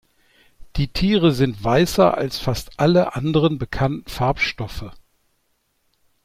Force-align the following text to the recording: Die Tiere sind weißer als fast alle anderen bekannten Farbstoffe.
Die 0.77 0.87
Tiere 0.87 1.31
sind 1.31 1.63
weißer 1.63 2.17
als 2.17 2.39
fast 2.39 2.71
alle 2.79 3.15
anderen 3.15 3.59
bekannten 3.59 4.09
Farbstoffe. 4.09 4.89